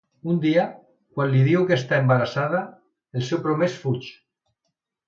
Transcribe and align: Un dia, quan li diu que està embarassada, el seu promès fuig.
Un 0.35 0.37
dia, 0.45 0.63
quan 1.17 1.29
li 1.33 1.43
diu 1.49 1.67
que 1.73 1.77
està 1.81 2.01
embarassada, 2.05 2.65
el 3.21 3.29
seu 3.31 3.45
promès 3.47 3.79
fuig. 3.85 4.15